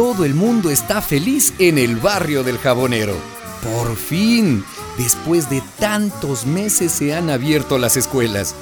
todo 0.00 0.24
el 0.24 0.32
mundo 0.32 0.70
está 0.70 1.02
feliz 1.02 1.52
en 1.58 1.76
el 1.76 1.96
barrio 1.96 2.42
del 2.42 2.56
jabonero. 2.56 3.14
Por 3.62 3.98
fin, 3.98 4.64
después 4.96 5.50
de 5.50 5.62
tantos 5.78 6.46
meses 6.46 6.90
se 6.90 7.14
han 7.14 7.28
abierto 7.28 7.76
las 7.76 7.98
escuelas. 7.98 8.54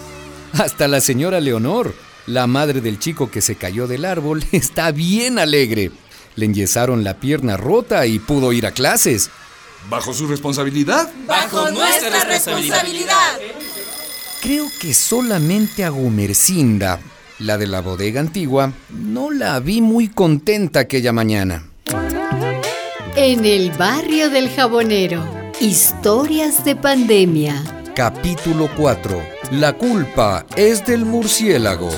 Hasta 0.55 0.89
la 0.89 1.01
señora 1.01 1.39
Leonor, 1.39 1.95
la 2.27 2.49
madre 2.49 2.81
del 2.81 2.99
chico 2.99 3.31
que 3.31 3.41
se 3.41 3.55
cayó 3.55 3.87
del 3.87 4.05
árbol, 4.05 4.45
está 4.53 4.91
bien 4.91 5.39
alegre. 5.39 5.93
Le 6.35 6.47
enyesaron 6.47 7.05
la 7.05 7.21
pierna 7.21 7.57
rota 7.57 8.05
y 8.07 8.19
pudo 8.19 8.53
ir 8.53 8.67
a 8.67 8.73
clases. 8.73 9.31
¿Bajo 9.89 10.13
su 10.13 10.27
responsabilidad? 10.27 11.09
Bajo 11.25 11.71
nuestra 11.71 12.25
responsabilidad. 12.25 13.39
Creo 14.43 14.67
que 14.81 14.93
solamente 14.93 15.85
a 15.85 15.91
Gumercinda, 15.91 16.99
la 17.39 17.57
de 17.57 17.67
la 17.67 17.81
bodega 17.81 18.21
antigua, 18.21 18.73
no 18.91 19.31
la 19.31 19.61
vi 19.61 19.81
muy 19.81 20.09
contenta 20.09 20.81
aquella 20.81 21.13
mañana. 21.13 21.69
En 23.17 23.45
el 23.45 23.71
barrio 23.73 24.31
del 24.31 24.49
jabonero, 24.51 25.25
historias 25.61 26.65
de 26.65 26.77
pandemia. 26.77 27.55
Capítulo 27.95 28.69
4. 28.77 29.21
La 29.53 29.73
culpa 29.73 30.47
es 30.57 30.85
del 30.87 31.05
murciélago. 31.05 31.91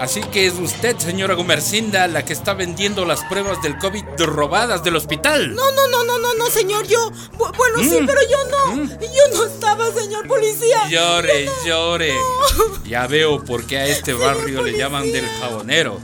Así 0.00 0.22
que 0.22 0.46
es 0.46 0.54
usted, 0.54 0.96
señora 0.96 1.34
Gumercinda, 1.34 2.08
la 2.08 2.24
que 2.24 2.32
está 2.32 2.54
vendiendo 2.54 3.04
las 3.04 3.22
pruebas 3.24 3.60
del 3.60 3.76
COVID 3.78 4.02
robadas 4.20 4.82
del 4.82 4.96
hospital. 4.96 5.54
No, 5.54 5.70
no, 5.72 5.88
no, 5.88 6.04
no, 6.04 6.18
no, 6.18 6.34
no, 6.36 6.46
señor, 6.50 6.86
yo. 6.86 7.10
Bu- 7.36 7.54
bueno, 7.54 7.80
sí, 7.80 8.00
Mm. 8.00 8.06
pero 8.06 8.20
yo 8.22 8.38
no. 8.50 8.76
Mm. 8.76 8.88
Yo 8.98 9.36
no 9.36 9.44
estaba, 9.44 9.92
señor 9.92 10.26
policía. 10.26 10.88
Llore, 10.88 11.44
no- 11.44 11.52
llore. 11.66 12.14
No. 12.14 12.84
Ya 12.84 13.06
veo 13.06 13.44
por 13.44 13.66
qué 13.66 13.76
a 13.76 13.86
este 13.88 14.14
barrio 14.14 14.62
le 14.62 14.72
llaman 14.78 15.12
del 15.12 15.26
jabonero. 15.38 16.00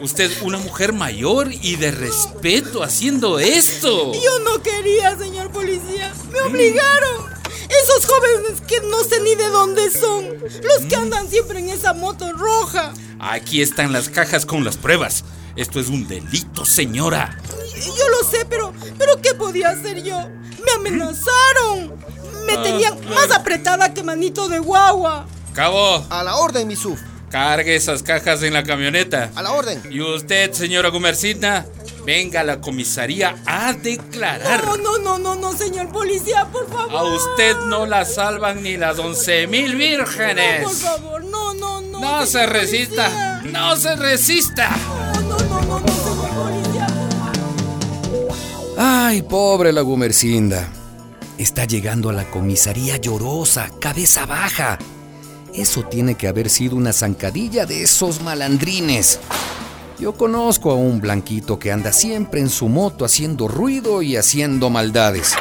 Usted, 0.00 0.30
una 0.42 0.58
mujer 0.58 0.92
mayor 0.92 1.48
y 1.52 1.76
de 1.76 1.92
respeto, 1.92 2.82
haciendo 2.82 3.38
esto. 3.38 4.12
Yo 4.12 4.38
no 4.40 4.60
quería, 4.60 5.16
señor 5.16 5.50
policía. 5.52 6.12
Me 6.32 6.40
obligaron. 6.40 7.36
Esos 7.68 8.06
jóvenes 8.06 8.60
que 8.66 8.80
no 8.80 9.02
sé 9.04 9.20
ni 9.20 9.34
de 9.36 9.48
dónde 9.48 9.90
son. 9.90 10.24
Los 10.62 10.80
que 10.88 10.96
andan 10.96 11.28
siempre 11.30 11.60
en 11.60 11.70
esa 11.70 11.94
moto 11.94 12.32
roja. 12.32 12.92
Aquí 13.20 13.62
están 13.62 13.92
las 13.92 14.08
cajas 14.08 14.44
con 14.46 14.64
las 14.64 14.76
pruebas. 14.76 15.24
Esto 15.56 15.80
es 15.80 15.88
un 15.88 16.06
delito, 16.06 16.64
señora. 16.64 17.38
Yo 17.76 18.08
lo 18.08 18.28
sé, 18.28 18.44
pero, 18.48 18.72
pero 18.98 19.20
¿qué 19.22 19.34
podía 19.34 19.70
hacer 19.70 20.02
yo? 20.02 20.18
Me 20.64 20.72
amenazaron. 20.76 21.94
Me 22.46 22.52
Ah, 22.54 22.62
tenían 22.62 22.98
claro. 22.98 23.14
más 23.14 23.30
apretada 23.36 23.92
que 23.94 24.02
manito 24.02 24.48
de 24.48 24.58
guagua. 24.58 25.26
Cabo, 25.54 26.06
A 26.10 26.22
la 26.22 26.36
orden, 26.36 26.68
mi 26.68 26.76
suf. 26.76 27.00
cargue 27.30 27.74
esas 27.74 28.02
cajas 28.02 28.42
en 28.42 28.52
la 28.52 28.62
camioneta. 28.62 29.30
A 29.34 29.42
la 29.42 29.52
orden. 29.52 29.82
Y 29.90 30.00
usted, 30.00 30.52
señora 30.52 30.90
Gumercinda, 30.90 31.66
venga 32.04 32.40
a 32.40 32.44
la 32.44 32.60
comisaría 32.60 33.34
a 33.46 33.72
declarar. 33.72 34.64
No, 34.64 34.76
no, 34.76 34.98
no, 34.98 35.18
no, 35.18 35.34
no, 35.34 35.56
señor 35.56 35.88
policía, 35.90 36.46
por 36.52 36.68
favor. 36.70 36.94
A 36.94 37.02
usted 37.04 37.56
no 37.68 37.84
la 37.86 38.04
salvan 38.04 38.62
ni 38.62 38.76
las 38.76 38.98
once 38.98 39.46
mil 39.48 39.72
No, 39.72 39.78
vírgenes. 39.78 40.62
por 40.64 40.74
favor, 40.76 41.24
no, 41.24 41.54
no, 41.54 41.65
no. 42.06 42.26
Se 42.26 42.46
resista, 42.46 43.42
no 43.52 43.76
se 43.76 43.96
resista. 43.96 44.70
Ay, 48.76 49.22
pobre 49.22 49.72
la 49.72 49.80
Gumercinda. 49.82 50.68
Está 51.38 51.64
llegando 51.64 52.10
a 52.10 52.12
la 52.12 52.24
comisaría 52.30 52.96
llorosa, 52.96 53.70
cabeza 53.80 54.26
baja. 54.26 54.78
Eso 55.54 55.82
tiene 55.84 56.14
que 56.14 56.28
haber 56.28 56.50
sido 56.50 56.76
una 56.76 56.92
zancadilla 56.92 57.66
de 57.66 57.82
esos 57.82 58.22
malandrines. 58.22 59.20
Yo 59.98 60.14
conozco 60.14 60.70
a 60.70 60.74
un 60.74 61.00
blanquito 61.00 61.58
que 61.58 61.72
anda 61.72 61.92
siempre 61.92 62.40
en 62.40 62.50
su 62.50 62.68
moto 62.68 63.04
haciendo 63.04 63.48
ruido 63.48 64.02
y 64.02 64.16
haciendo 64.16 64.68
maldades. 64.68 65.34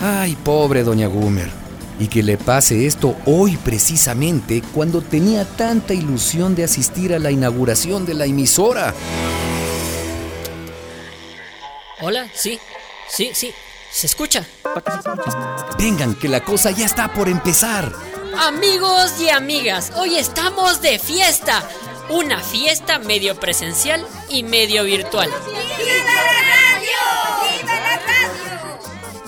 Ay, 0.00 0.36
pobre 0.36 0.82
doña 0.82 1.06
Gumer. 1.06 1.63
Y 1.98 2.08
que 2.08 2.22
le 2.22 2.36
pase 2.36 2.86
esto 2.86 3.16
hoy 3.24 3.56
precisamente 3.56 4.62
cuando 4.74 5.00
tenía 5.00 5.44
tanta 5.44 5.94
ilusión 5.94 6.54
de 6.54 6.64
asistir 6.64 7.14
a 7.14 7.18
la 7.18 7.30
inauguración 7.30 8.04
de 8.04 8.14
la 8.14 8.24
emisora. 8.24 8.92
Hola, 12.00 12.28
sí, 12.34 12.58
sí, 13.08 13.30
sí, 13.32 13.52
se 13.92 14.06
escucha. 14.06 14.44
Vengan, 15.78 16.16
que 16.16 16.28
la 16.28 16.44
cosa 16.44 16.72
ya 16.72 16.84
está 16.84 17.12
por 17.12 17.28
empezar. 17.28 17.92
Amigos 18.40 19.20
y 19.20 19.28
amigas, 19.28 19.92
hoy 19.96 20.16
estamos 20.16 20.82
de 20.82 20.98
fiesta. 20.98 21.62
Una 22.10 22.40
fiesta 22.40 22.98
medio 22.98 23.38
presencial 23.38 24.04
y 24.28 24.42
medio 24.42 24.84
virtual. 24.84 25.30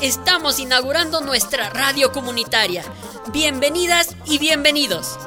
Estamos 0.01 0.59
inaugurando 0.59 1.21
nuestra 1.23 1.71
radio 1.71 2.13
comunitaria. 2.13 2.85
Bienvenidas 3.33 4.15
y 4.27 4.39
bienvenidos. 4.39 5.19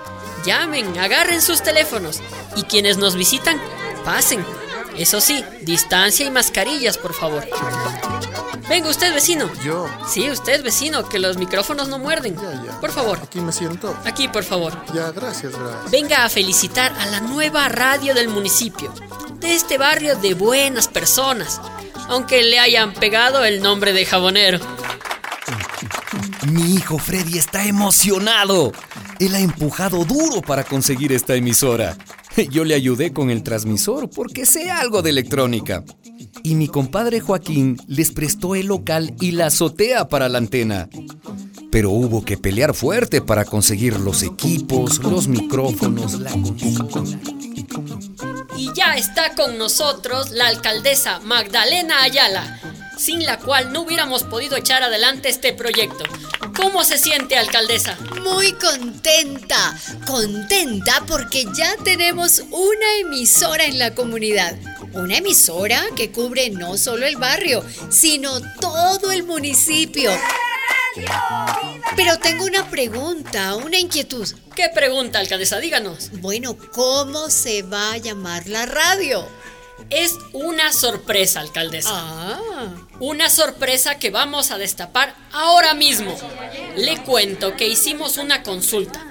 Llamen, 0.46 0.98
agarren 1.00 1.42
sus 1.42 1.62
teléfonos 1.64 2.22
y 2.56 2.64
quienes 2.64 2.98
nos 2.98 3.16
visitan, 3.16 3.60
pasen. 4.06 4.46
Eso 4.96 5.22
sí, 5.22 5.44
distancia 5.62 6.26
y 6.26 6.32
mascarillas, 6.32 6.98
por 6.98 7.14
favor. 7.14 7.48
Venga 8.70 8.90
usted, 8.90 9.14
vecino. 9.14 9.50
Yo. 9.64 9.88
Sí, 10.08 10.30
usted, 10.30 10.64
vecino, 10.64 11.10
que 11.10 11.18
los 11.18 11.38
micrófonos 11.38 11.88
no 11.88 11.98
muerden. 11.98 12.36
Ya, 12.36 12.64
ya. 12.64 12.80
Por 12.80 12.92
favor, 12.92 13.20
Aquí 13.24 13.42
me 13.42 13.52
siento. 13.52 13.96
aquí, 14.06 14.28
por 14.28 14.44
favor. 14.44 14.74
Ya, 14.94 15.12
gracias, 15.12 15.54
gracias. 15.58 15.90
Venga 15.92 16.24
a 16.24 16.30
felicitar 16.30 16.94
a 17.00 17.08
la 17.08 17.22
nueva 17.22 17.68
radio 17.70 18.14
del 18.14 18.30
municipio, 18.30 18.94
de 19.40 19.56
este 19.56 19.78
barrio 19.80 20.16
de 20.18 20.36
buenas 20.36 20.88
personas, 20.88 21.60
aunque 22.10 22.44
le 22.44 22.60
hayan 22.60 22.94
pegado 22.94 23.46
el 23.46 23.62
nombre 23.62 23.94
de 23.94 24.06
jabonero. 24.06 24.60
Mi 26.52 26.74
hijo 26.74 26.98
Freddy 26.98 27.38
está 27.38 27.66
emocionado. 27.66 28.72
Él 29.20 29.36
ha 29.36 29.40
empujado 29.40 30.04
duro 30.06 30.42
para 30.42 30.64
conseguir 30.64 31.14
esta 31.14 31.36
emisora. 31.36 31.98
Yo 32.50 32.64
le 32.64 32.74
ayudé 32.74 33.14
con 33.14 33.30
el 33.30 33.44
transmisor 33.44 34.10
porque 34.10 34.46
sé 34.46 34.72
algo 34.72 35.02
de 35.02 35.12
electrónica. 35.12 35.84
Y 36.44 36.56
mi 36.56 36.68
compadre 36.68 37.20
Joaquín 37.20 37.78
les 37.88 38.12
prestó 38.12 38.56
el 38.56 38.68
local 38.68 39.14
y 39.20 39.32
la 39.32 39.48
azotea 39.48 40.08
para 40.08 40.30
la 40.30 40.38
antena. 40.38 40.90
Pero 41.72 41.92
hubo 41.92 42.24
que 42.24 42.38
pelear 42.38 42.74
fuerte 42.74 43.22
para 43.22 43.46
conseguir 43.46 44.00
los 44.00 44.24
equipos, 44.24 45.00
los 45.04 45.28
micrófonos, 45.28 46.20
la 46.20 46.32
consola. 46.32 47.20
Está 49.00 49.34
con 49.34 49.58
nosotros 49.58 50.32
la 50.32 50.48
alcaldesa 50.48 51.22
Magdalena 51.22 52.04
Ayala, 52.04 52.60
sin 52.98 53.26
la 53.26 53.40
cual 53.40 53.72
no 53.72 53.84
hubiéramos 53.84 54.24
podido 54.24 54.58
echar 54.58 54.84
adelante 54.84 55.30
este 55.30 55.54
proyecto. 55.54 56.04
¿Cómo 56.58 56.84
se 56.84 56.98
siente, 56.98 57.38
alcaldesa? 57.38 57.96
Muy 58.22 58.52
contenta, 58.52 59.74
contenta 60.06 61.06
porque 61.08 61.46
ya 61.56 61.78
tenemos 61.82 62.40
una 62.52 62.96
emisora 63.00 63.64
en 63.64 63.80
la 63.80 63.96
comunidad. 63.96 64.58
Una 64.92 65.20
emisora 65.20 65.82
que 65.96 66.12
cubre 66.12 66.50
no 66.50 66.78
solo 66.78 67.06
el 67.06 67.16
barrio, 67.16 67.64
sino 67.90 68.42
todo 68.60 69.14
el 69.14 69.24
municipio. 69.24 70.12
Pero 71.96 72.18
tengo 72.20 72.46
una 72.46 72.70
pregunta, 72.70 73.56
una 73.56 73.78
inquietud. 73.78 74.28
¿Qué 74.56 74.70
pregunta, 74.74 75.20
alcaldesa? 75.20 75.60
Díganos. 75.60 76.12
Bueno, 76.22 76.58
¿cómo 76.74 77.30
se 77.30 77.62
va 77.64 77.94
a 77.94 77.98
llamar 77.98 78.48
la 78.48 78.66
radio? 78.66 79.28
Es 79.90 80.14
una 80.34 80.72
sorpresa, 80.74 81.40
alcaldesa. 81.40 81.90
Ah, 81.92 82.40
Una 83.00 83.30
sorpresa 83.30 83.98
que 83.98 84.10
vamos 84.12 84.52
a 84.52 84.58
destapar 84.58 85.16
ahora 85.32 85.74
mismo. 85.74 86.16
Le 86.76 86.98
cuento 87.04 87.56
que 87.56 87.68
hicimos 87.68 88.18
una 88.18 88.44
consulta, 88.44 89.06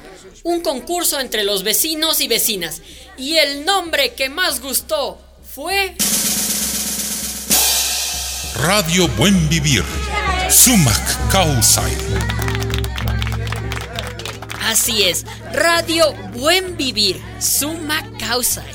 un 0.45 0.61
concurso 0.61 1.21
entre 1.21 1.43
los 1.45 1.63
vecinos 1.65 2.21
y 2.21 2.29
vecinas, 2.29 2.83
y 3.17 3.37
el 3.37 3.65
nombre 3.65 4.15
que 4.15 4.29
más 4.29 4.61
gustó 4.61 5.21
fue... 5.55 5.97
Radio 8.55 9.09
Buen 9.09 9.49
Vivir. 9.49 9.85
Sumac 10.51 11.31
Causay. 11.31 11.97
Así 14.69 15.03
es, 15.03 15.25
Radio 15.55 16.13
Buen 16.35 16.77
Vivir, 16.77 17.19
Suma 17.41 18.07
Causae, 18.19 18.71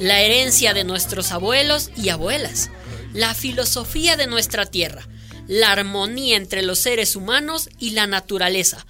la 0.00 0.22
herencia 0.22 0.72
de 0.72 0.82
nuestros 0.82 1.30
abuelos 1.30 1.90
y 1.94 2.08
abuelas, 2.08 2.70
la 3.12 3.34
filosofía 3.34 4.16
de 4.16 4.28
nuestra 4.28 4.64
tierra, 4.64 5.06
la 5.46 5.72
armonía 5.72 6.38
entre 6.38 6.62
los 6.62 6.78
seres 6.78 7.16
humanos 7.16 7.68
y 7.78 7.90
la 7.90 8.06
naturaleza. 8.06 8.86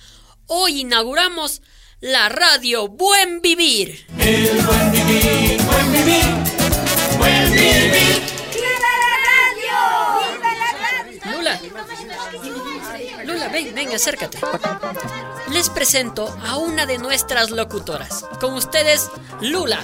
Hoy 0.47 0.83
inauguramos 0.83 1.63
la 1.99 2.29
Radio 2.29 2.87
Buen 2.87 3.43
Vivir. 3.43 4.07
Lula, 4.17 4.93
Ven, 13.53 13.75
ven, 13.75 13.95
acércate. 13.95 14.39
Les 15.51 15.71
presento 15.71 16.37
a 16.45 16.57
una 16.57 16.87
de 16.87 16.99
nuestras 16.99 17.51
locutoras. 17.51 18.25
Con 18.41 18.55
ustedes, 18.55 19.09
Lula. 19.41 19.81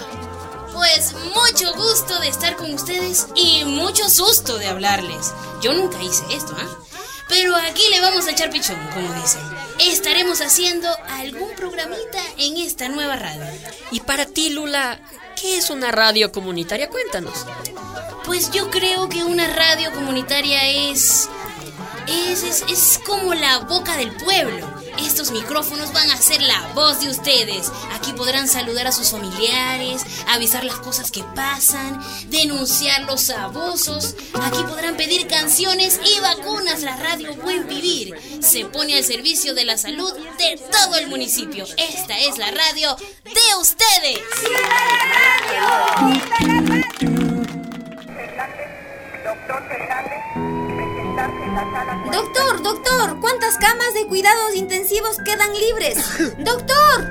Pues 0.73 1.15
mucho 1.35 1.75
gusto 1.75 2.19
de 2.21 2.29
estar 2.29 2.57
con 2.57 2.73
ustedes 2.73 3.29
y 3.35 3.65
mucho 3.65 4.09
susto 4.09 4.59
de 4.59 4.67
hablarles. 4.67 5.33
Yo 5.61 5.75
nunca 5.75 6.03
hice 6.03 6.25
esto, 6.35 6.57
¿ah? 6.59 6.69
Pero 7.29 7.55
aquí 7.57 7.83
le 7.91 8.01
vamos 8.01 8.27
a 8.27 8.33
echar 8.33 8.51
pichón, 8.51 8.79
como 8.93 9.13
dicen. 9.15 9.41
Estaremos 9.79 10.41
haciendo 10.41 10.89
algún 11.09 11.51
programita 11.57 12.21
en 12.39 12.57
esta 12.57 12.89
nueva 12.89 13.17
radio. 13.17 13.45
Y 13.91 14.01
para 14.01 14.27
ti, 14.27 14.51
Lula, 14.51 15.01
¿qué 15.41 15.57
es 15.57 15.71
una 15.71 15.93
radio 15.93 16.33
comunitaria? 16.33 16.89
Cuéntanos. 16.89 17.47
Pues 18.25 18.51
yo 18.51 18.71
creo 18.71 19.09
que 19.09 19.25
una 19.25 19.47
radio 19.47 19.93
comunitaria 19.93 20.69
es 20.69 21.29
es, 22.07 22.63
es, 22.69 23.01
como 23.07 23.35
la 23.35 23.59
boca 23.61 23.97
del 23.97 24.13
pueblo. 24.17 24.67
Estos 24.99 25.31
micrófonos 25.31 25.93
van 25.93 26.11
a 26.11 26.17
ser 26.17 26.43
la 26.43 26.73
voz 26.75 27.01
de 27.01 27.09
ustedes. 27.09 27.71
Aquí 27.95 28.13
podrán 28.13 28.49
saludar 28.49 28.87
a 28.87 28.93
sus 28.93 29.11
familiares, 29.11 30.03
avisar 30.29 30.65
las 30.65 30.77
cosas 30.77 31.11
que 31.11 31.25
pasan, 31.35 32.03
denunciar 32.29 33.05
los 33.05 33.31
abusos. 33.31 34.17
Aquí 34.43 34.63
podrán 34.69 34.97
pedir 34.97 35.27
canciones 35.27 36.01
y 36.05 36.21
vacunas. 36.21 36.83
La 36.83 36.97
radio 36.97 37.35
Buen 37.37 37.67
Vivir 37.67 38.15
se 38.41 38.65
pone 38.67 38.97
al 38.97 39.05
servicio 39.05 39.55
de 39.55 39.65
la 39.65 39.79
salud 39.79 40.13
de 40.39 40.61
todo 40.71 40.97
el 40.97 41.09
municipio. 41.09 41.65
Esta 41.77 42.19
es 42.19 42.39
la 42.39 42.51
radio 42.51 42.97
de 43.25 43.61
ustedes. 43.61 44.21
Doctor, 51.53 52.63
doctor, 52.63 53.21
¿cuántas 53.21 53.59
camas 53.59 53.93
de 53.93 54.07
cuidados 54.07 54.55
intensivos 54.55 55.19
quedan 55.23 55.53
libres? 55.53 55.99
Doctor. 56.39 57.11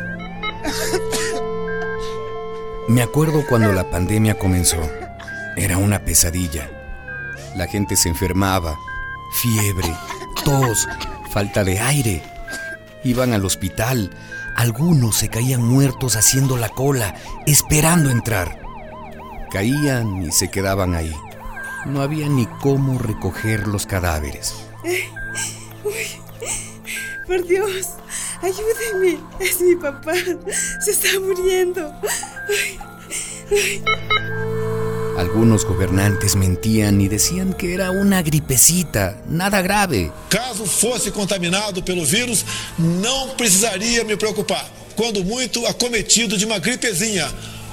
Me 2.87 3.03
acuerdo 3.03 3.45
cuando 3.47 3.71
la 3.71 3.89
pandemia 3.91 4.39
comenzó. 4.39 4.81
Era 5.57 5.77
una 5.77 5.99
pesadilla. 5.99 6.71
La 7.55 7.67
gente 7.67 7.95
se 7.95 8.09
enfermaba, 8.09 8.79
fiebre, 9.31 9.93
tos, 10.43 10.87
falta 11.29 11.63
de 11.63 11.79
aire. 11.79 12.23
Iban 13.03 13.33
al 13.33 13.45
hospital. 13.45 14.09
Algunos 14.55 15.17
se 15.17 15.29
caían 15.29 15.63
muertos 15.63 16.15
haciendo 16.15 16.57
la 16.57 16.69
cola, 16.69 17.13
esperando 17.45 18.09
entrar. 18.09 18.59
Caían 19.51 20.23
y 20.23 20.31
se 20.31 20.49
quedaban 20.49 20.95
ahí. 20.95 21.13
No 21.85 22.01
había 22.01 22.29
ni 22.29 22.45
cómo 22.61 22.99
recoger 22.99 23.67
los 23.67 23.85
cadáveres. 23.85 24.53
por 27.27 27.47
Dios, 27.47 27.87
ayúdenme. 28.41 29.19
Es 29.39 29.59
mi 29.61 29.75
papá. 29.75 30.13
Se 30.79 30.91
está 30.91 31.19
muriendo. 31.19 31.91
Algunos 35.17 35.65
gobernantes 35.65 36.35
mentían 36.35 37.01
y 37.01 37.07
decían 37.07 37.53
que 37.53 37.73
era 37.73 37.91
una 37.91 38.21
gripecita, 38.21 39.21
nada 39.27 39.61
grave. 39.61 40.11
Caso 40.29 40.65
fosse 40.65 41.11
contaminado 41.11 41.83
pelo 41.83 42.05
vírus, 42.05 42.45
não 42.77 43.29
precisaria 43.35 44.03
me 44.03 44.17
preocupar. 44.17 44.65
Quando 44.95 45.23
muito, 45.23 45.65
acometido 45.67 46.37
de 46.37 46.45
uma 46.45 46.59
gripezinha 46.59 47.27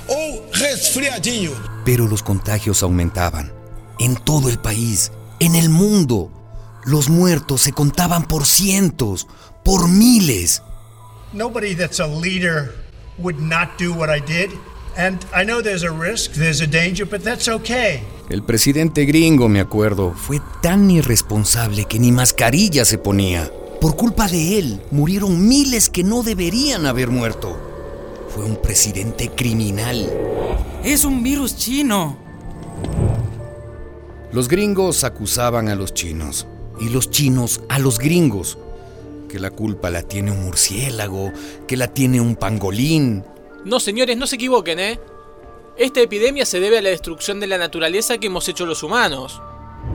ou 0.06 0.48
resfriadinho. 0.52 1.52
Pero 1.84 2.06
los 2.06 2.22
contagios 2.22 2.82
aumentaban 2.82 3.57
en 3.98 4.16
todo 4.16 4.48
el 4.48 4.58
país, 4.58 5.12
en 5.40 5.54
el 5.54 5.68
mundo. 5.68 6.30
Los 6.84 7.08
muertos 7.08 7.62
se 7.62 7.72
contaban 7.72 8.26
por 8.26 8.46
cientos, 8.46 9.26
por 9.64 9.88
miles. 9.88 10.62
Nobody 11.32 11.74
that's 11.74 12.00
a 12.00 12.06
leader 12.06 12.74
would 13.18 13.38
not 13.38 13.78
do 13.78 13.92
what 13.92 14.08
I 14.08 14.20
did. 14.20 14.50
And 14.96 15.24
I 15.34 15.44
know 15.44 15.62
there's 15.62 15.84
a 15.84 15.90
risk, 15.90 16.32
there's 16.32 16.60
a 16.60 16.66
danger, 16.66 17.06
but 17.06 17.22
that's 17.22 17.48
okay. 17.48 18.02
El 18.30 18.42
presidente 18.42 19.04
gringo, 19.04 19.48
me 19.48 19.60
acuerdo, 19.60 20.12
fue 20.12 20.40
tan 20.60 20.90
irresponsable 20.90 21.84
que 21.84 21.98
ni 21.98 22.10
mascarilla 22.10 22.84
se 22.84 22.98
ponía. 22.98 23.50
Por 23.80 23.94
culpa 23.94 24.26
de 24.26 24.58
él, 24.58 24.82
murieron 24.90 25.46
miles 25.46 25.88
que 25.88 26.02
no 26.02 26.22
deberían 26.22 26.84
haber 26.84 27.10
muerto. 27.10 27.56
Fue 28.34 28.44
un 28.44 28.56
presidente 28.60 29.30
criminal. 29.30 30.12
Es 30.82 31.04
un 31.04 31.22
virus 31.22 31.56
chino. 31.56 32.27
Los 34.30 34.48
gringos 34.48 35.04
acusaban 35.04 35.68
a 35.68 35.74
los 35.74 35.94
chinos 35.94 36.46
y 36.78 36.90
los 36.90 37.10
chinos 37.10 37.62
a 37.70 37.78
los 37.78 37.98
gringos. 37.98 38.58
Que 39.26 39.38
la 39.38 39.50
culpa 39.50 39.88
la 39.88 40.02
tiene 40.02 40.30
un 40.30 40.44
murciélago, 40.44 41.32
que 41.66 41.78
la 41.78 41.88
tiene 41.88 42.20
un 42.20 42.36
pangolín. 42.36 43.24
No, 43.64 43.80
señores, 43.80 44.18
no 44.18 44.26
se 44.26 44.36
equivoquen, 44.36 44.78
¿eh? 44.80 45.00
Esta 45.78 46.00
epidemia 46.00 46.44
se 46.44 46.60
debe 46.60 46.78
a 46.78 46.82
la 46.82 46.90
destrucción 46.90 47.40
de 47.40 47.46
la 47.46 47.56
naturaleza 47.56 48.18
que 48.18 48.26
hemos 48.26 48.46
hecho 48.48 48.66
los 48.66 48.82
humanos. 48.82 49.40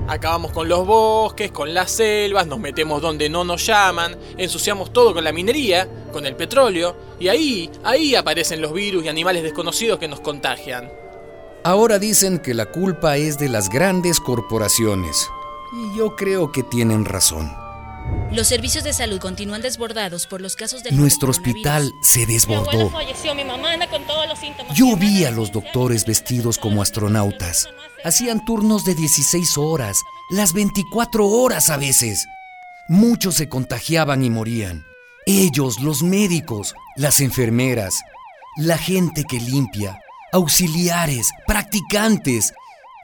Acabamos 0.07 0.51
con 0.51 0.67
los 0.67 0.85
bosques, 0.85 1.51
con 1.51 1.73
las 1.73 1.91
selvas, 1.91 2.47
nos 2.47 2.59
metemos 2.59 3.01
donde 3.01 3.29
no 3.29 3.43
nos 3.43 3.65
llaman, 3.65 4.17
ensuciamos 4.37 4.91
todo 4.91 5.13
con 5.13 5.23
la 5.23 5.31
minería, 5.31 5.87
con 6.11 6.25
el 6.25 6.35
petróleo, 6.35 6.95
y 7.19 7.27
ahí, 7.27 7.69
ahí 7.83 8.15
aparecen 8.15 8.61
los 8.61 8.73
virus 8.73 9.05
y 9.05 9.09
animales 9.09 9.43
desconocidos 9.43 9.99
que 9.99 10.07
nos 10.07 10.21
contagian. 10.21 11.02
Ahora 11.65 11.97
dicen 11.97 12.39
que 12.39 12.53
la 12.53 12.65
culpa 12.65 13.15
es 13.15 13.37
de 13.37 13.47
las 13.47 13.69
grandes 13.69 14.19
corporaciones. 14.19 15.29
Y 15.71 15.97
yo 15.97 16.13
creo 16.17 16.51
que 16.51 16.61
tienen 16.61 17.05
razón. 17.05 17.55
Los 18.33 18.47
servicios 18.47 18.83
de 18.83 18.91
salud 18.91 19.17
continúan 19.21 19.61
desbordados 19.61 20.27
por 20.27 20.41
los 20.41 20.57
casos 20.57 20.83
de... 20.83 20.91
Nuestro 20.91 21.29
hospital 21.29 21.93
se 22.01 22.25
desbordó. 22.25 22.91
Yo 24.75 24.97
vi 24.97 25.23
a 25.23 25.31
los 25.31 25.53
doctores 25.53 26.05
vestidos 26.05 26.57
como 26.57 26.81
astronautas. 26.81 27.69
Hacían 28.03 28.43
turnos 28.43 28.83
de 28.83 28.95
16 28.95 29.57
horas, 29.57 30.03
las 30.31 30.51
24 30.51 31.25
horas 31.25 31.69
a 31.69 31.77
veces. 31.77 32.25
Muchos 32.89 33.35
se 33.35 33.47
contagiaban 33.47 34.21
y 34.25 34.29
morían. 34.29 34.83
Ellos, 35.25 35.79
los 35.79 36.03
médicos, 36.03 36.75
las 36.97 37.21
enfermeras, 37.21 38.01
la 38.57 38.77
gente 38.77 39.23
que 39.23 39.39
limpia, 39.39 39.97
auxiliares, 40.33 41.29
practicantes, 41.47 42.53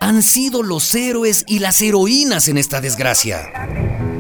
han 0.02 0.24
sido 0.24 0.64
los 0.64 0.94
héroes 0.96 1.46
y 1.48 1.60
las 1.60 1.82
heroínas 1.82 2.48
en 2.48 2.58
esta 2.58 2.82
desgracia. 2.82 3.50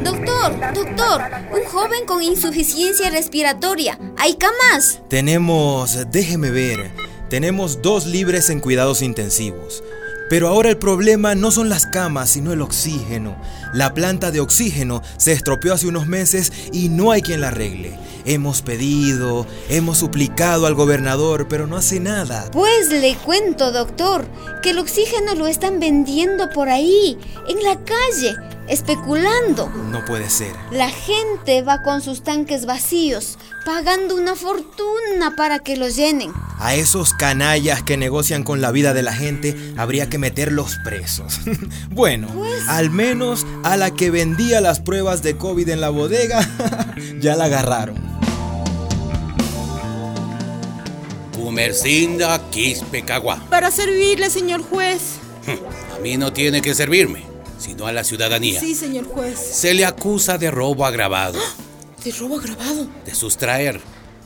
Doctor, 0.03 0.55
doctor, 0.73 1.21
un 1.51 1.65
joven 1.65 2.05
con 2.05 2.21
insuficiencia 2.21 3.09
respiratoria. 3.09 3.99
¿Hay 4.17 4.35
camas? 4.35 5.01
Tenemos, 5.09 5.97
déjeme 6.11 6.51
ver, 6.51 6.91
tenemos 7.29 7.81
dos 7.81 8.05
libres 8.05 8.49
en 8.49 8.59
cuidados 8.59 9.01
intensivos. 9.01 9.83
Pero 10.29 10.47
ahora 10.47 10.69
el 10.69 10.77
problema 10.77 11.33
no 11.35 11.51
son 11.51 11.69
las 11.69 11.87
camas, 11.87 12.29
sino 12.29 12.53
el 12.53 12.61
oxígeno. 12.61 13.35
La 13.73 13.93
planta 13.93 14.31
de 14.31 14.39
oxígeno 14.39 15.01
se 15.17 15.31
estropeó 15.31 15.73
hace 15.73 15.87
unos 15.87 16.07
meses 16.07 16.51
y 16.71 16.89
no 16.89 17.11
hay 17.11 17.21
quien 17.21 17.41
la 17.41 17.47
arregle. 17.47 17.97
Hemos 18.25 18.61
pedido, 18.61 19.47
hemos 19.69 19.97
suplicado 19.97 20.67
al 20.67 20.75
gobernador, 20.75 21.47
pero 21.49 21.65
no 21.65 21.77
hace 21.77 21.99
nada. 21.99 22.49
Pues 22.51 22.89
le 22.91 23.15
cuento, 23.15 23.71
doctor, 23.71 24.27
que 24.61 24.69
el 24.69 24.79
oxígeno 24.79 25.33
lo 25.35 25.47
están 25.47 25.79
vendiendo 25.79 26.49
por 26.51 26.69
ahí, 26.69 27.17
en 27.47 27.63
la 27.63 27.83
calle 27.83 28.35
especulando. 28.69 29.67
No 29.69 30.05
puede 30.05 30.29
ser. 30.29 30.53
La 30.71 30.89
gente 30.89 31.61
va 31.61 31.81
con 31.81 32.01
sus 32.01 32.23
tanques 32.23 32.65
vacíos, 32.65 33.37
pagando 33.65 34.15
una 34.15 34.35
fortuna 34.35 35.35
para 35.35 35.59
que 35.59 35.75
los 35.75 35.95
llenen. 35.95 36.31
A 36.59 36.75
esos 36.75 37.13
canallas 37.13 37.83
que 37.83 37.97
negocian 37.97 38.43
con 38.43 38.61
la 38.61 38.71
vida 38.71 38.93
de 38.93 39.03
la 39.03 39.13
gente 39.13 39.55
habría 39.75 40.09
que 40.09 40.17
meterlos 40.17 40.77
presos. 40.83 41.39
bueno, 41.89 42.27
pues... 42.33 42.67
al 42.67 42.89
menos 42.91 43.45
a 43.63 43.75
la 43.75 43.91
que 43.91 44.11
vendía 44.11 44.61
las 44.61 44.79
pruebas 44.79 45.23
de 45.23 45.35
COVID 45.35 45.67
en 45.69 45.81
la 45.81 45.89
bodega, 45.89 46.47
ya 47.19 47.35
la 47.35 47.45
agarraron. 47.45 47.97
Comercinda 51.35 52.39
Quispecagua. 52.51 53.43
Para 53.49 53.71
servirle, 53.71 54.29
señor 54.29 54.61
juez. 54.61 55.15
A 55.95 55.99
mí 55.99 56.15
no 56.15 56.31
tiene 56.31 56.61
que 56.61 56.75
servirme 56.75 57.29
sino 57.59 57.85
a 57.85 57.91
la 57.91 58.03
ciudadanía. 58.03 58.59
Sí, 58.59 58.73
señor 58.73 59.05
juez. 59.05 59.37
Se 59.37 59.73
le 59.73 59.85
acusa 59.85 60.37
de 60.37 60.49
robo 60.49 60.85
agravado. 60.85 61.39
¿De 62.03 62.11
robo 62.11 62.37
agravado? 62.39 62.87
De 63.05 63.13
sustraer 63.13 63.81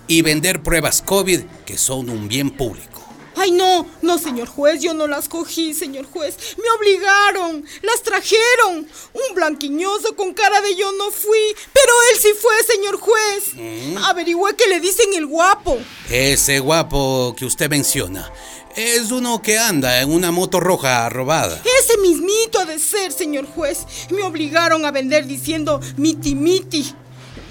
y 0.08 0.22
vender 0.22 0.62
pruebas 0.62 1.02
COVID 1.02 1.42
que 1.66 1.78
son 1.78 2.10
un 2.10 2.28
bien 2.28 2.52
público. 2.52 2.94
Ay, 3.36 3.52
no, 3.52 3.88
no, 4.02 4.20
señor 4.20 4.48
juez, 4.48 4.82
yo 4.82 4.94
no 4.94 5.08
las 5.08 5.28
cogí, 5.28 5.74
señor 5.74 6.06
juez. 6.06 6.38
Me 6.58 6.70
obligaron, 6.78 7.66
las 7.82 8.04
trajeron. 8.04 8.88
Un 9.14 9.36
blanquiñoso 9.36 10.16
con 10.16 10.34
cara 10.34 10.62
de 10.62 10.76
yo 10.76 10.92
no 10.92 11.10
fui, 11.12 11.56
pero 11.74 11.92
él 12.12 12.20
sí 12.22 12.30
fue, 12.40 12.54
señor 12.64 12.98
juez. 13.00 13.56
¿Mm? 13.56 13.98
Averigüé 14.06 14.56
que 14.56 14.68
le 14.68 14.80
dicen 14.80 15.14
el 15.16 15.26
guapo. 15.26 15.80
Ese 16.10 16.60
guapo 16.60 17.36
que 17.38 17.46
usted 17.46 17.70
menciona. 17.70 18.32
Es 18.76 19.12
uno 19.12 19.42
que 19.42 19.60
anda 19.60 20.02
en 20.02 20.12
una 20.12 20.32
moto 20.32 20.60
roja 20.60 21.08
robada. 21.10 21.62
Ese 21.80 21.98
mismito 22.00 22.60
ha 22.60 22.66
de 22.66 22.80
ser, 22.80 23.12
señor 23.12 23.46
juez. 23.46 23.86
Me 24.10 24.24
obligaron 24.24 24.86
a 24.86 24.92
vender 24.92 25.28
diciendo 25.28 25.80
miti 25.98 26.34
miti. 26.34 26.94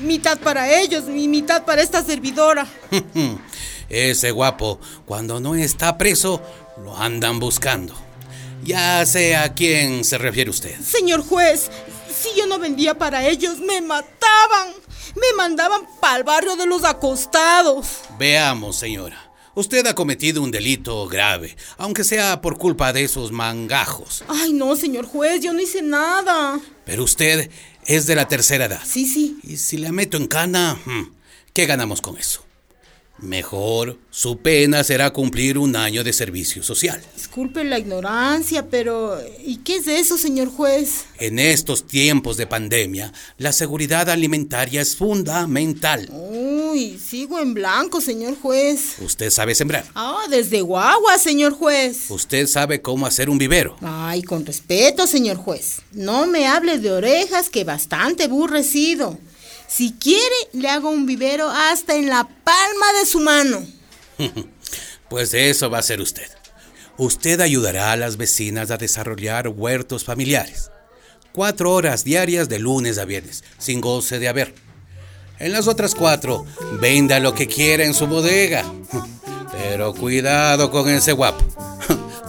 Mitad 0.01 0.39
para 0.41 0.81
ellos 0.81 1.05
y 1.07 1.29
mitad 1.29 1.65
para 1.65 1.81
esta 1.83 2.05
servidora. 2.05 2.67
Ese 3.89 4.31
guapo, 4.33 4.81
cuando 5.07 5.39
no 5.39 5.55
está 5.55 5.97
preso, 5.97 6.43
Lo 6.83 6.97
andan 6.97 7.39
buscando. 7.39 7.95
Ya 8.65 9.05
sé 9.07 9.37
a 9.37 9.55
quién 9.55 10.05
se 10.05 10.19
refiere 10.19 10.51
usted. 10.51 10.81
Señor 10.81 11.23
juez, 11.23 11.71
si 12.11 12.31
yo 12.37 12.47
no 12.47 12.59
vendía 12.59 12.95
para 12.95 13.29
ellos, 13.29 13.59
me 13.59 13.81
mataban. 13.81 14.73
Me 15.15 15.37
mandaban 15.37 15.83
para 16.01 16.17
el 16.17 16.25
barrio 16.25 16.57
de 16.57 16.67
los 16.67 16.85
acostados. 16.85 17.87
Veamos, 18.19 18.77
señora. 18.77 19.32
Usted 19.55 19.87
ha 19.87 19.95
cometido 19.95 20.43
un 20.43 20.51
delito 20.51 21.07
grave, 21.09 21.57
aunque 21.77 22.05
sea 22.05 22.41
por 22.41 22.57
culpa 22.57 22.95
de 22.95 23.05
esos 23.05 23.33
mangajos. 23.33 24.25
Ay, 24.29 24.55
no, 24.55 24.77
señor 24.77 25.05
juez, 25.05 25.43
yo 25.43 25.53
no 25.53 25.61
hice 25.61 25.83
nada. 25.83 26.59
Pero 26.87 27.05
usted 27.05 27.51
es 27.85 28.07
de 28.07 28.15
la 28.15 28.29
tercera 28.29 28.65
edad. 28.65 28.81
Sí, 28.83 29.05
sí. 29.05 29.37
Y 29.43 29.59
si 29.59 29.77
la 29.77 29.93
meto 29.93 30.17
en 30.17 30.27
cana, 30.27 30.81
hmm, 30.87 31.13
¿qué 31.53 31.67
ganamos 31.67 32.01
con 32.01 32.17
eso? 32.17 32.47
Mejor, 33.19 33.99
su 34.11 34.39
pena 34.39 34.83
será 34.83 35.11
cumplir 35.13 35.57
un 35.57 35.77
año 35.77 36.03
de 36.03 36.13
servicio 36.13 36.63
social. 36.65 37.01
Disculpe 37.15 37.63
la 37.63 37.79
ignorancia, 37.79 38.69
pero 38.69 39.17
¿y 39.45 39.59
qué 39.59 39.77
es 39.77 39.87
eso, 39.87 40.19
señor 40.19 40.49
juez? 40.49 41.05
En 41.21 41.39
estos 41.39 41.87
tiempos 41.87 42.37
de 42.37 42.49
pandemia, 42.49 43.13
la 43.39 43.53
seguridad 43.53 44.11
alimentaria 44.11 44.81
es 44.81 44.97
fundamental. 44.97 46.11
Uy, 46.73 46.99
sigo 46.99 47.39
en 47.39 47.53
blanco, 47.53 48.01
señor 48.01 48.35
juez. 48.41 48.95
¿Usted 49.01 49.29
sabe 49.29 49.55
sembrar? 49.55 49.85
Ah, 49.95 50.25
desde 50.31 50.63
guagua, 50.63 51.19
señor 51.19 51.53
juez. 51.53 52.11
¿Usted 52.11 52.47
sabe 52.47 52.81
cómo 52.81 53.05
hacer 53.05 53.29
un 53.29 53.37
vivero? 53.37 53.77
Ay, 53.83 54.23
con 54.23 54.47
respeto, 54.47 55.07
señor 55.07 55.37
juez. 55.37 55.83
No 55.93 56.27
me 56.27 56.47
hable 56.47 56.79
de 56.79 56.91
orejas, 56.91 57.51
que 57.51 57.65
bastante 57.65 58.27
burrecido. 58.27 59.19
Si 59.69 59.93
quiere, 59.93 60.35
le 60.55 60.71
hago 60.71 60.89
un 60.89 61.05
vivero 61.05 61.51
hasta 61.51 61.95
en 61.95 62.09
la 62.09 62.27
palma 62.27 62.87
de 62.99 63.07
su 63.07 63.21
mano. 63.21 63.67
pues 65.11 65.35
eso 65.35 65.69
va 65.69 65.77
a 65.77 65.83
ser 65.83 66.01
usted. 66.01 66.31
Usted 66.97 67.43
ayudará 67.43 67.93
a 67.93 67.99
las 67.99 68.17
vecinas 68.17 68.71
a 68.71 68.79
desarrollar 68.79 69.49
huertos 69.49 70.05
familiares. 70.05 70.71
Cuatro 71.33 71.71
horas 71.75 72.03
diarias 72.03 72.49
de 72.49 72.59
lunes 72.59 72.97
a 72.97 73.05
viernes, 73.05 73.45
sin 73.59 73.83
goce 73.83 74.19
de 74.19 74.29
haber. 74.29 74.55
En 75.43 75.51
las 75.51 75.67
otras 75.67 75.97
cuatro, 75.97 76.47
venda 76.81 77.19
lo 77.19 77.35
que 77.35 77.49
quiera 77.49 77.85
en 77.85 77.95
su 77.95 78.07
bodega. 78.07 78.65
Pero 79.51 79.93
cuidado 79.93 80.71
con 80.71 80.89
ese 80.89 81.11
guapo. 81.11 81.45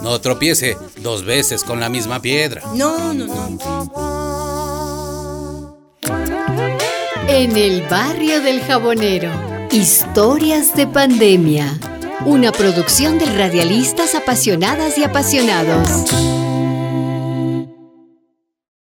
No 0.02 0.20
tropiece 0.20 0.76
dos 0.98 1.24
veces 1.24 1.64
con 1.64 1.80
la 1.80 1.90
misma 1.90 2.24
piedra. 2.24 2.64
No, 2.74 3.14
no, 3.14 3.28
no. 3.28 3.60
En 7.28 7.56
el 7.56 7.84
barrio 7.84 8.42
del 8.42 8.62
jabonero, 8.62 9.30
historias 9.72 10.76
de 10.76 10.88
pandemia. 10.88 11.80
Una 12.26 12.52
producción 12.52 13.20
de 13.20 13.26
radialistas 13.26 14.16
apasionadas 14.16 14.98
y 14.98 15.04
apasionados. 15.04 16.33